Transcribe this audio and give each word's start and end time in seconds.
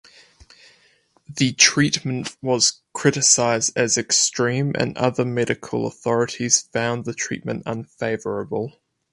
The 1.29 1.53
treatment 1.53 2.35
was 2.41 2.81
criticized 2.91 3.77
as 3.77 3.99
extreme 3.99 4.73
and 4.75 4.97
other 4.97 5.25
medical 5.25 5.85
authorities 5.85 6.59
found 6.73 7.05
the 7.05 7.13
treatment 7.13 7.61
unfavourable. 7.67 8.81